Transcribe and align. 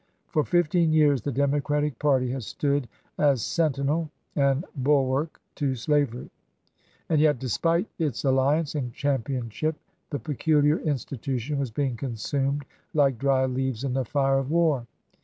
For 0.29 0.43
fifteen 0.43 0.91
years 0.93 1.21
the 1.21 1.31
Democratic 1.31 1.99
party 1.99 2.31
had 2.31 2.41
stood 2.41 2.89
as 3.19 3.43
sentinel 3.43 4.09
and 4.35 4.65
bulwark 4.77 5.39
to 5.57 5.75
slavery; 5.75 6.31
and 7.07 7.21
yet, 7.21 7.37
despite 7.37 7.85
its 7.99 8.23
alliance 8.25 8.73
and 8.73 8.91
championship, 8.95 9.75
the 10.09 10.17
peculiar 10.17 10.79
institution 10.79 11.59
was 11.59 11.69
being 11.69 11.95
consumed 11.97 12.65
like 12.95 13.19
dry 13.19 13.45
leaves 13.45 13.83
in 13.83 13.93
the 13.93 14.03
fire 14.03 14.39
of 14.39 14.49
war. 14.49 14.87